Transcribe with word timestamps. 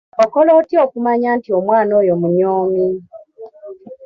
Okola 0.23 0.51
otya 0.59 0.79
okumanya 0.85 1.29
nti 1.37 1.49
omwana 1.59 1.91
oyo 2.01 2.13
munyoomi? 2.21 2.87